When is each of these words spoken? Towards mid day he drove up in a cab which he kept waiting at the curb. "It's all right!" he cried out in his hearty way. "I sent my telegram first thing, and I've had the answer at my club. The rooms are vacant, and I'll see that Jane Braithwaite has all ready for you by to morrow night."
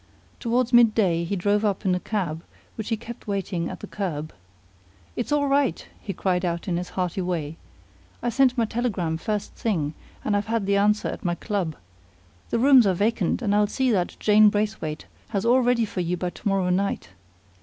Towards 0.39 0.73
mid 0.73 0.95
day 0.95 1.23
he 1.25 1.35
drove 1.35 1.63
up 1.63 1.85
in 1.85 1.93
a 1.93 1.99
cab 1.99 2.43
which 2.73 2.89
he 2.89 2.97
kept 2.97 3.27
waiting 3.27 3.69
at 3.69 3.81
the 3.81 3.85
curb. 3.85 4.33
"It's 5.15 5.31
all 5.31 5.45
right!" 5.47 5.87
he 6.01 6.11
cried 6.11 6.43
out 6.43 6.67
in 6.67 6.77
his 6.77 6.89
hearty 6.97 7.21
way. 7.21 7.55
"I 8.23 8.29
sent 8.29 8.57
my 8.57 8.65
telegram 8.65 9.17
first 9.17 9.53
thing, 9.53 9.93
and 10.25 10.35
I've 10.35 10.47
had 10.47 10.65
the 10.65 10.75
answer 10.75 11.07
at 11.09 11.23
my 11.23 11.35
club. 11.35 11.75
The 12.49 12.57
rooms 12.57 12.87
are 12.87 12.95
vacant, 12.95 13.43
and 13.43 13.53
I'll 13.53 13.67
see 13.67 13.91
that 13.91 14.17
Jane 14.19 14.49
Braithwaite 14.49 15.05
has 15.27 15.45
all 15.45 15.61
ready 15.61 15.85
for 15.85 16.01
you 16.01 16.17
by 16.17 16.31
to 16.31 16.47
morrow 16.47 16.71
night." 16.71 17.09